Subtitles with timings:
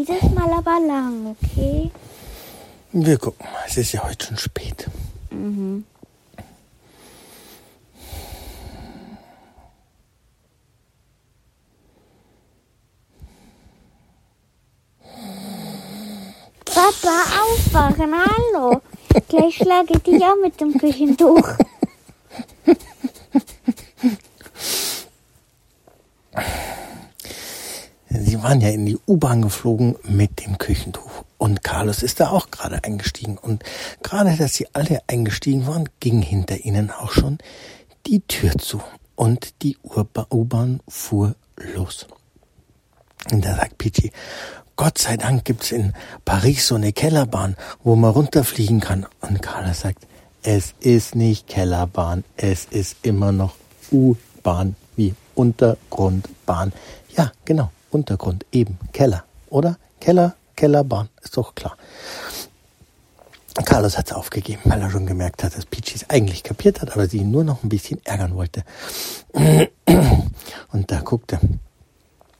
[0.00, 1.90] Dieses Mal aber lang, okay?
[2.92, 3.64] Wir gucken mal.
[3.66, 4.88] Es ist ja heute schon spät.
[5.30, 5.84] Mhm.
[16.64, 18.80] Papa, aufwachen, hallo.
[19.28, 21.46] Gleich schlage ich dich auch mit dem Küchentuch.
[28.30, 31.24] Sie waren ja in die U-Bahn geflogen mit dem Küchentuch.
[31.36, 33.36] Und Carlos ist da auch gerade eingestiegen.
[33.36, 33.64] Und
[34.04, 37.38] gerade, dass sie alle eingestiegen waren, ging hinter ihnen auch schon
[38.06, 38.80] die Tür zu.
[39.16, 42.06] Und die U-Bahn fuhr los.
[43.32, 44.12] Und da sagt Pichi,
[44.76, 45.92] Gott sei Dank gibt's in
[46.24, 49.08] Paris so eine Kellerbahn, wo man runterfliegen kann.
[49.22, 50.06] Und Carlos sagt,
[50.44, 53.56] es ist nicht Kellerbahn, es ist immer noch
[53.90, 56.72] U-Bahn wie Untergrundbahn.
[57.16, 59.78] Ja, genau, Untergrund, eben Keller, oder?
[60.00, 61.76] Keller, Kellerbahn, ist doch klar.
[63.64, 67.06] Carlos hat's aufgegeben, weil er schon gemerkt hat, dass Peachy es eigentlich kapiert hat, aber
[67.06, 68.64] sie ihn nur noch ein bisschen ärgern wollte.
[70.72, 71.40] Und da guckte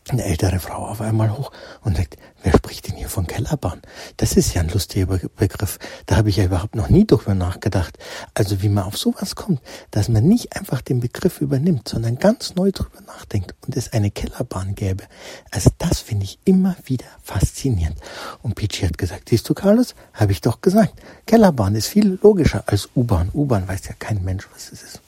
[0.08, 3.82] eine ältere Frau auf einmal hoch und sagt, wer spricht von Kellerbahn?
[4.16, 5.78] Das ist ja ein lustiger Begriff.
[6.06, 7.98] Da habe ich ja überhaupt noch nie drüber nachgedacht.
[8.34, 12.54] Also wie man auf sowas kommt, dass man nicht einfach den Begriff übernimmt, sondern ganz
[12.54, 15.04] neu drüber nachdenkt und es eine Kellerbahn gäbe.
[15.50, 17.98] Also das finde ich immer wieder faszinierend.
[18.42, 20.94] Und Peachy hat gesagt, siehst du Carlos, habe ich doch gesagt,
[21.26, 23.30] Kellerbahn ist viel logischer als U-Bahn.
[23.34, 25.00] U-Bahn weiß ja kein Mensch, was es ist.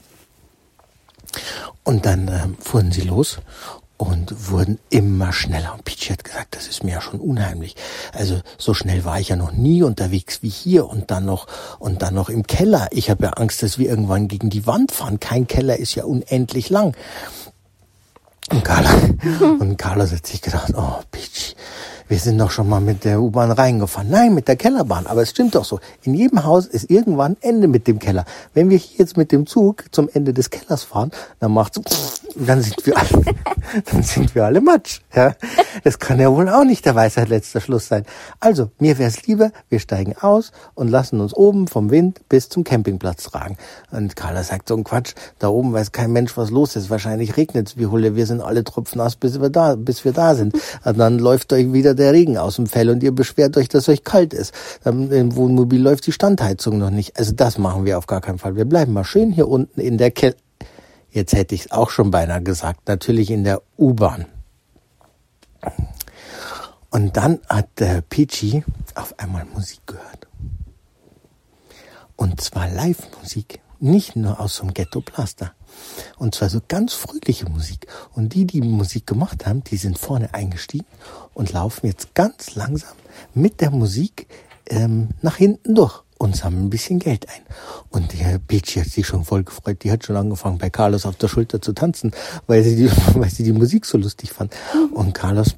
[1.84, 3.38] Und dann äh, fuhren sie los
[4.02, 5.74] und wurden immer schneller.
[5.74, 7.76] Und Peachy hat gesagt, das ist mir ja schon unheimlich.
[8.12, 11.46] Also so schnell war ich ja noch nie unterwegs wie hier und dann noch
[11.78, 12.88] und dann noch im Keller.
[12.90, 15.20] Ich habe ja Angst, dass wir irgendwann gegen die Wand fahren.
[15.20, 16.96] Kein Keller ist ja unendlich lang.
[18.50, 18.90] Und Carla,
[19.60, 21.54] und Carlos hat sich gedacht, oh Peachy,
[22.08, 24.10] wir sind doch schon mal mit der U-Bahn reingefahren.
[24.10, 25.06] Nein, mit der Kellerbahn.
[25.06, 25.78] Aber es stimmt doch so.
[26.02, 28.24] In jedem Haus ist irgendwann Ende mit dem Keller.
[28.52, 31.80] Wenn wir hier jetzt mit dem Zug zum Ende des Kellers fahren, dann macht's,
[32.36, 33.22] dann sind wir alle,
[33.90, 35.00] dann sind wir alle Matsch.
[35.14, 35.34] Ja,
[35.84, 38.04] das kann ja wohl auch nicht der Weisheit letzter Schluss sein.
[38.40, 42.48] Also, mir wäre es lieber, wir steigen aus und lassen uns oben vom Wind bis
[42.48, 43.56] zum Campingplatz tragen.
[43.90, 45.14] Und Carla sagt so ein Quatsch.
[45.38, 46.90] Da oben weiß kein Mensch, was los ist.
[46.90, 48.16] Wahrscheinlich regnet's wie Hulle.
[48.16, 50.54] Wir sind alle tropfnass, bis wir da, bis wir da sind.
[50.84, 53.88] Und dann läuft euch wieder der Regen aus dem Fell und ihr beschwert euch, dass
[53.88, 54.54] euch kalt ist.
[54.84, 57.18] Im Wohnmobil läuft die Standheizung noch nicht.
[57.18, 58.56] Also das machen wir auf gar keinen Fall.
[58.56, 60.41] Wir bleiben mal schön hier unten in der Kälte.
[61.12, 62.88] Jetzt hätte ich es auch schon beinahe gesagt.
[62.88, 64.26] Natürlich in der U-Bahn.
[66.90, 68.64] Und dann hat der Peachy
[68.94, 70.26] auf einmal Musik gehört.
[72.16, 73.60] Und zwar Live-Musik.
[73.78, 75.52] Nicht nur aus so einem Ghetto-Blaster.
[76.16, 77.86] Und zwar so ganz fröhliche Musik.
[78.12, 80.86] Und die, die Musik gemacht haben, die sind vorne eingestiegen
[81.34, 82.96] und laufen jetzt ganz langsam
[83.34, 84.28] mit der Musik
[84.66, 87.42] ähm, nach hinten durch und sammeln ein bisschen Geld ein.
[87.90, 89.82] Und der Peachy hat sich schon voll gefreut.
[89.82, 92.12] Die hat schon angefangen, bei Carlos auf der Schulter zu tanzen,
[92.46, 94.54] weil sie die, weil sie die Musik so lustig fand.
[94.94, 95.56] Und Carlos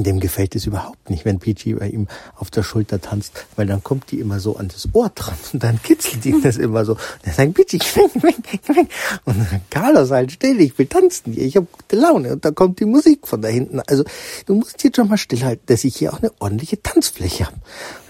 [0.00, 3.82] dem gefällt es überhaupt nicht, wenn Peachy bei ihm auf der Schulter tanzt, weil dann
[3.82, 6.92] kommt die immer so an das Ohr dran und dann kitzelt ihn das immer so.
[6.92, 8.88] Und er sagt, Peachy, weg, weg, weg.
[9.24, 12.32] Und dann Carlos halt still, ich will tanzen hier, ich habe gute Laune.
[12.32, 13.80] Und dann kommt die Musik von da hinten.
[13.80, 14.04] Also
[14.46, 17.56] du musst jetzt schon mal stillhalten, dass ich hier auch eine ordentliche Tanzfläche habe.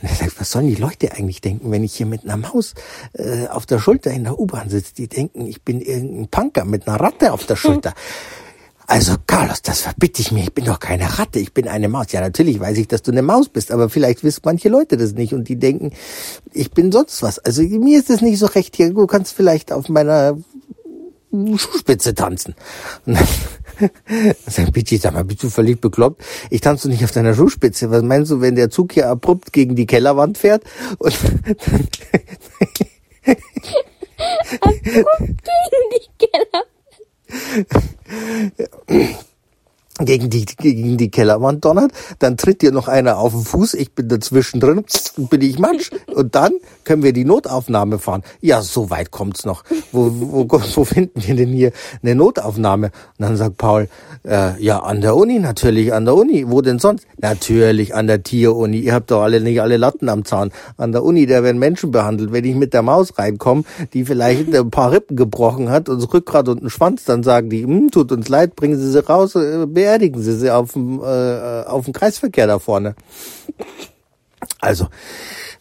[0.02, 2.74] Und er sagt, was sollen die Leute eigentlich denken, wenn ich hier mit einer Maus
[3.14, 4.94] äh, auf der Schulter in der U-Bahn sitze?
[4.94, 7.92] Die denken, ich bin irgendein Punker mit einer Ratte auf der Schulter.
[8.86, 10.44] Also, Carlos, das verbitte ich mir.
[10.44, 12.12] Ich bin doch keine Ratte, ich bin eine Maus.
[12.12, 15.12] Ja, natürlich weiß ich, dass du eine Maus bist, aber vielleicht wissen manche Leute das
[15.12, 15.92] nicht und die denken,
[16.52, 17.38] ich bin sonst was.
[17.38, 18.92] Also, mir ist es nicht so recht hier.
[18.92, 20.36] Du kannst vielleicht auf meiner
[21.32, 22.54] Schuhspitze tanzen.
[23.06, 26.22] Und dann sagt Pichi, sag mal, bist du völlig bekloppt?
[26.50, 27.90] Ich tanze nicht auf deiner Schuhspitze.
[27.90, 30.62] Was meinst du, wenn der Zug hier abrupt gegen die Kellerwand fährt?
[30.98, 31.14] Und
[34.60, 36.66] abrupt gegen die Kellerwand
[40.04, 43.92] gegen die, gegen die Kellerwand donnert, dann tritt dir noch einer auf den Fuß, ich
[43.92, 44.84] bin dazwischen drin,
[45.16, 46.52] bin ich Matsch, und dann
[46.84, 48.22] können wir die Notaufnahme fahren.
[48.40, 49.64] Ja, so weit kommt's noch.
[49.92, 52.86] Wo, wo, wo finden wir denn hier eine Notaufnahme?
[52.86, 53.88] Und dann sagt Paul,
[54.24, 56.44] äh, ja, an der Uni natürlich, an der Uni.
[56.48, 57.06] Wo denn sonst?
[57.18, 58.78] Natürlich an der Tieruni.
[58.78, 60.52] Ihr habt doch alle nicht alle Latten am Zaun.
[60.76, 62.32] An der Uni, da werden Menschen behandelt.
[62.32, 66.12] Wenn ich mit der Maus reinkomme, die vielleicht ein paar Rippen gebrochen hat und das
[66.12, 69.34] Rückgrat und einen Schwanz, dann sagen die, hm, tut uns leid, bringen Sie sie raus,
[69.34, 72.94] äh, beerdigen Sie sie auf dem, äh, auf dem Kreisverkehr da vorne.
[74.60, 74.88] Also,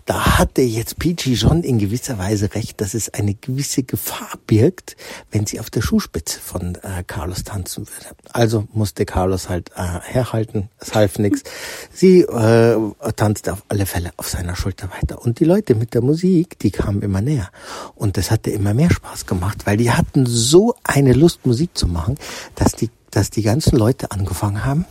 [0.06, 4.96] da hatte jetzt Peachy schon in gewisser Weise recht, dass es eine gewisse Gefahr birgt,
[5.32, 8.16] wenn sie auf der Schuhspitze von äh, Carlos tanzen würde.
[8.32, 11.44] Also musste Carlos halt äh, herhalten, es half nichts.
[11.92, 12.78] Sie äh,
[13.16, 15.22] tanzte auf alle Fälle auf seiner Schulter weiter.
[15.22, 17.50] Und die Leute mit der Musik, die kamen immer näher.
[17.96, 21.88] Und das hatte immer mehr Spaß gemacht, weil die hatten so eine Lust, Musik zu
[21.88, 22.16] machen,
[22.56, 24.86] dass die, dass die ganzen Leute angefangen haben,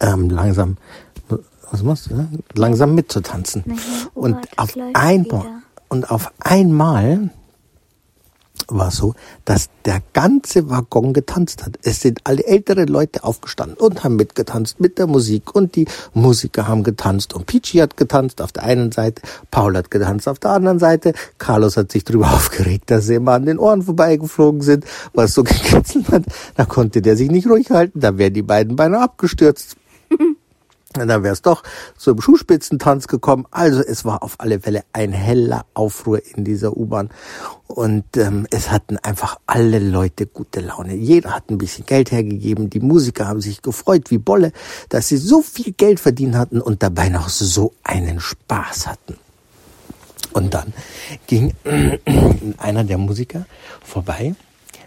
[0.00, 0.76] ähm, langsam
[1.72, 2.28] was machst du?
[2.54, 3.64] Langsam mitzutanzen.
[4.14, 5.46] Und auf einmal,
[5.88, 7.30] und auf einmal
[8.68, 9.14] war so,
[9.44, 11.78] dass der ganze Waggon getanzt hat.
[11.82, 16.68] Es sind alle ältere Leute aufgestanden und haben mitgetanzt mit der Musik und die Musiker
[16.68, 20.52] haben getanzt und Peachy hat getanzt auf der einen Seite, Paul hat getanzt auf der
[20.52, 24.84] anderen Seite, Carlos hat sich drüber aufgeregt, dass sie immer an den Ohren vorbeigeflogen sind,
[25.12, 26.24] was so gekitzelt hat.
[26.54, 29.76] Da konnte der sich nicht ruhig halten, da wären die beiden beinahe abgestürzt.
[31.00, 31.62] Dann wäre es doch
[31.96, 33.46] zum Schuhspitzentanz gekommen.
[33.50, 37.10] Also es war auf alle Fälle ein heller Aufruhr in dieser U-Bahn.
[37.66, 40.94] Und ähm, es hatten einfach alle Leute gute Laune.
[40.94, 42.70] Jeder hat ein bisschen Geld hergegeben.
[42.70, 44.52] Die Musiker haben sich gefreut wie Bolle,
[44.88, 49.16] dass sie so viel Geld verdient hatten und dabei noch so einen Spaß hatten.
[50.32, 50.72] Und dann
[51.26, 51.54] ging
[52.58, 53.46] einer der Musiker
[53.82, 54.34] vorbei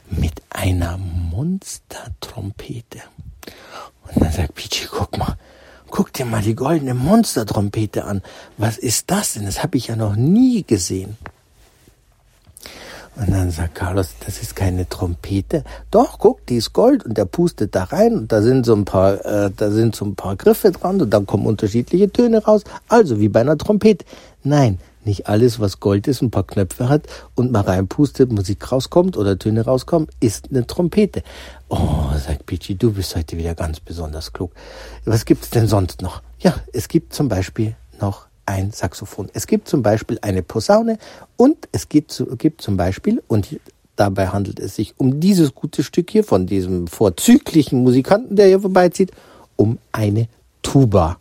[0.10, 3.02] mit einer Monstertrompete.
[4.04, 5.38] Und dann sagt Peachy, guck mal,
[5.90, 8.22] guck dir mal die goldene Monstertrompete an.
[8.58, 9.46] Was ist das denn?
[9.46, 11.18] Das habe ich ja noch nie gesehen.
[13.18, 15.64] Und dann sagt Carlos, das ist keine Trompete.
[15.90, 18.84] Doch, guck, die ist Gold und der pustet da rein und da sind so ein
[18.84, 22.64] paar, äh, da sind so ein paar Griffe dran und dann kommen unterschiedliche Töne raus.
[22.90, 24.06] Also wie bei einer Trompete.
[24.44, 29.18] Nein, nicht alles, was Gold ist, ein paar Knöpfe hat und mal reinpustet, Musik rauskommt
[29.18, 31.24] oder Töne rauskommen, ist eine Trompete.
[31.70, 34.52] Oh, sagt Peachy, du bist heute wieder ganz besonders klug.
[35.06, 36.22] Was gibt's denn sonst noch?
[36.40, 39.30] Ja, es gibt zum Beispiel noch ein Saxophon.
[39.34, 40.98] Es gibt zum Beispiel eine Posaune
[41.38, 43.60] und es gibt, gibt zum Beispiel, und
[43.96, 48.60] dabei handelt es sich um dieses gute Stück hier von diesem vorzüglichen Musikanten, der hier
[48.60, 49.12] vorbeizieht,
[49.56, 50.28] um eine
[50.62, 51.18] Tuba.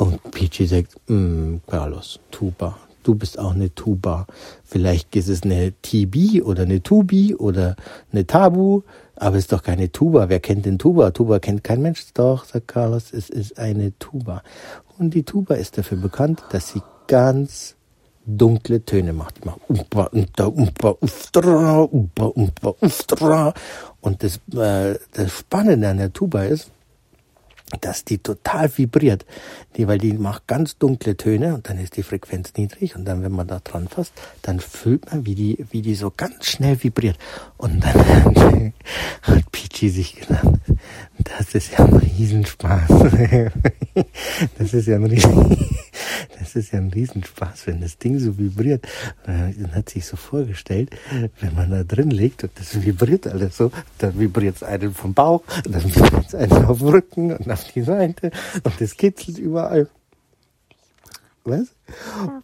[0.00, 2.78] Und Peachy sagt, mm, Carlos, Tuba.
[3.02, 4.26] Du bist auch eine Tuba.
[4.64, 7.76] Vielleicht ist es eine TB oder eine Tubi oder
[8.10, 8.80] eine Tabu,
[9.16, 10.30] aber es ist doch keine Tuba.
[10.30, 11.10] Wer kennt denn Tuba?
[11.10, 12.02] Tuba kennt kein Mensch.
[12.14, 14.42] Doch, sagt Carlos, es ist eine Tuba.
[14.98, 17.76] Und die Tuba ist dafür bekannt, dass sie ganz
[18.24, 19.42] dunkle Töne macht.
[19.44, 23.52] Die macht umpa, umpa, umpa, uftra, umpa, umpa, uftra.
[24.00, 26.70] Und das, äh, das Spannende an der Tuba ist,
[27.80, 29.24] dass die total vibriert,
[29.76, 33.22] die, weil die macht ganz dunkle Töne und dann ist die Frequenz niedrig und dann,
[33.22, 34.12] wenn man da dran fasst,
[34.42, 37.18] dann fühlt man, wie die, wie die so ganz schnell vibriert.
[37.56, 38.72] Und dann
[39.22, 40.46] hat Peachy sich gedacht,
[41.18, 42.88] das ist ja ein Riesenspaß.
[44.58, 45.56] das ist ja ein Riesen,
[46.54, 48.86] das ist ja ein Riesenspaß, wenn das Ding so vibriert.
[49.26, 50.90] Dann hat sich so vorgestellt,
[51.40, 55.14] wenn man da drin liegt und das vibriert alles so, dann vibriert es einen vom
[55.14, 58.30] Bauch, dann vibriert es einen auf dem Rücken und auf die Seite
[58.62, 59.88] und es kitzelt überall.
[61.44, 61.68] Was?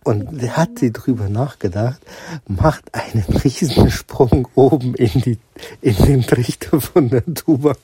[0.04, 2.00] Und der hat sie drüber nachgedacht,
[2.48, 5.38] macht einen Riesensprung oben in die,
[5.82, 7.76] in den Trichter von der Tuba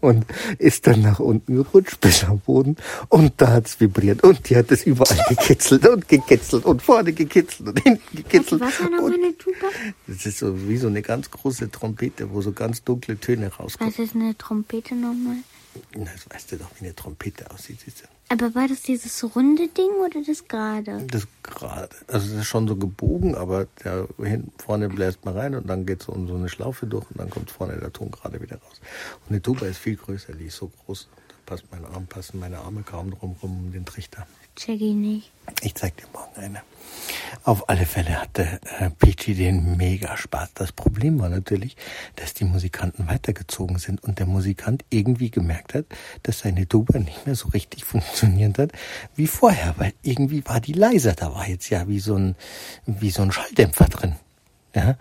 [0.00, 0.26] und
[0.58, 2.76] ist dann nach unten gerutscht bis am Boden
[3.08, 7.68] und da hat's vibriert und die hat es überall gekitzelt und gekitzelt und vorne gekitzelt
[7.68, 8.60] und hinten gekitzelt.
[8.60, 9.66] Was war noch eine Tuba?
[10.06, 13.92] Das ist so wie so eine ganz große Trompete, wo so ganz dunkle Töne rauskommen.
[13.92, 15.36] Was ist eine Trompete nochmal?
[15.92, 17.80] Das weißt du doch, wie eine Trompete aussieht.
[17.84, 18.06] Siehst du?
[18.34, 21.06] Aber war das dieses runde Ding oder das gerade?
[21.06, 21.94] Das gerade.
[22.08, 25.86] Also das ist schon so gebogen, aber der hinten vorne bläst man rein und dann
[25.86, 28.56] geht so um so eine Schlaufe durch und dann kommt vorne der Ton gerade wieder
[28.56, 28.80] raus.
[29.20, 31.06] Und eine Tuba ist viel größer, die ist so groß.
[31.28, 34.26] Da passt mein Arm, passen meine Arme kaum drum rum um den Trichter.
[34.56, 35.30] Check ich nicht.
[35.62, 36.62] Ich zeig dir morgen eine.
[37.42, 40.50] Auf alle Fälle hatte äh, Peachy den mega Spaß.
[40.54, 41.76] Das Problem war natürlich,
[42.16, 45.86] dass die Musikanten weitergezogen sind und der Musikant irgendwie gemerkt hat,
[46.22, 48.72] dass seine Tuba nicht mehr so richtig funktioniert hat
[49.16, 51.14] wie vorher, weil irgendwie war die leiser.
[51.14, 52.36] Da war jetzt ja wie so ein,
[52.86, 54.16] wie so ein Schalldämpfer drin.
[54.74, 54.96] Ja,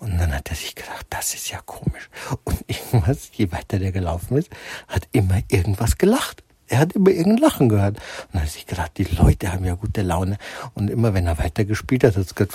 [0.00, 2.08] und dann hat er sich gedacht, das ist ja komisch.
[2.44, 4.48] Und irgendwas, je weiter der gelaufen ist,
[4.88, 6.42] hat immer irgendwas gelacht.
[6.68, 7.96] Er hat immer irgendein Lachen gehört.
[7.96, 10.38] Und dann hat sich gedacht, die Leute haben ja gute Laune.
[10.74, 12.52] Und immer wenn er weitergespielt hat, hat es gehört.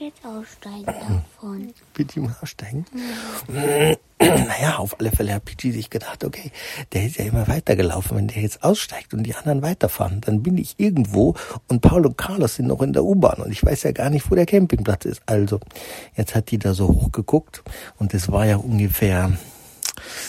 [0.00, 0.86] Muss jetzt aussteigen
[1.36, 1.74] davon.
[1.92, 2.86] Peachy muss aussteigen.
[4.18, 6.52] naja, auf alle Fälle hat Peachy sich gedacht, okay,
[6.92, 8.16] der ist ja immer weitergelaufen.
[8.16, 11.34] Wenn der jetzt aussteigt und die anderen weiterfahren, dann bin ich irgendwo
[11.68, 14.30] und Paul und Carlos sind noch in der U-Bahn und ich weiß ja gar nicht,
[14.30, 15.22] wo der Campingplatz ist.
[15.26, 15.60] Also,
[16.16, 17.62] jetzt hat die da so hochgeguckt
[17.98, 19.32] und es war ja ungefähr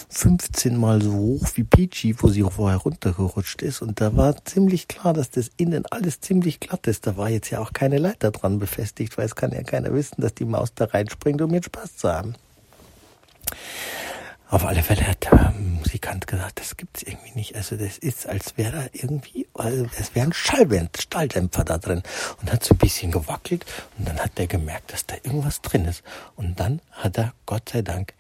[0.10, 3.82] 15 Mal so hoch wie Peachy, wo sie vorher runtergerutscht ist.
[3.82, 7.08] Und da war ziemlich klar, dass das innen alles ziemlich glatt ist.
[7.08, 10.22] Da war jetzt ja auch keine Leiter dran befestigt, weil es kann ja keiner wissen,
[10.22, 12.36] dass die Maus da reinspringt, um jetzt Spaß zu haben.
[14.52, 17.56] Auf alle Fälle hat der Musikant gesagt, das gibt's irgendwie nicht.
[17.56, 22.04] Also das ist, als wäre da irgendwie, also es wäre ein Schallwand, Stalldämpfer da drin.
[22.42, 23.66] Und hat so ein bisschen gewackelt
[23.98, 26.04] und dann hat er gemerkt, dass da irgendwas drin ist.
[26.36, 28.14] Und dann hat er, Gott sei Dank,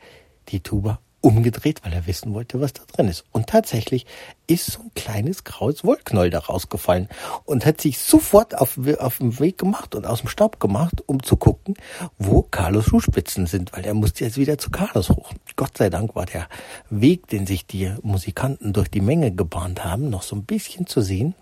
[0.47, 3.23] die Tuba umgedreht, weil er wissen wollte, was da drin ist.
[3.31, 4.05] Und tatsächlich
[4.47, 7.07] ist so ein kleines graues Wollknäuel da rausgefallen
[7.45, 11.21] und hat sich sofort auf, auf den Weg gemacht und aus dem Staub gemacht, um
[11.21, 11.75] zu gucken,
[12.17, 15.31] wo Carlos Schuhspitzen sind, weil er musste jetzt wieder zu Carlos hoch.
[15.55, 16.47] Gott sei Dank war der
[16.89, 21.01] Weg, den sich die Musikanten durch die Menge gebahnt haben, noch so ein bisschen zu
[21.01, 21.35] sehen,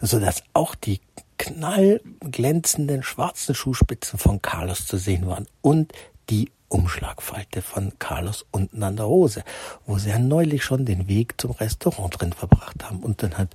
[0.00, 1.00] so dass auch die
[1.38, 5.92] knallglänzenden schwarzen Schuhspitzen von Carlos zu sehen waren und
[6.30, 9.44] die Umschlagfalte von Carlos unten an der Hose,
[9.86, 13.00] wo sie ja neulich schon den Weg zum Restaurant drin verbracht haben.
[13.00, 13.50] Und dann hat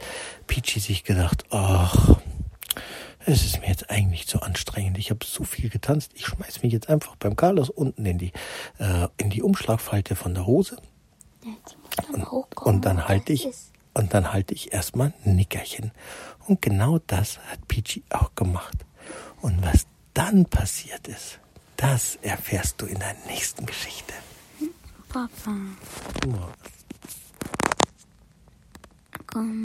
[0.47, 2.19] Peachy sich gedacht, ach,
[3.25, 4.97] es ist mir jetzt eigentlich zu anstrengend.
[4.97, 6.11] Ich habe so viel getanzt.
[6.15, 8.31] Ich schmeiß mich jetzt einfach beim Carlos unten in die,
[8.79, 10.77] äh, in die Umschlagfalte von der Hose.
[12.13, 12.25] Und,
[12.57, 13.49] und dann halte ich,
[13.93, 15.91] und dann halte ich erstmal ein Nickerchen.
[16.47, 18.85] Und genau das hat Peachy auch gemacht.
[19.41, 21.39] Und was dann passiert ist,
[21.79, 24.13] das erfährst du in der nächsten Geschichte.
[25.07, 25.55] Papa.
[26.27, 26.50] Oh.
[29.27, 29.57] Komm.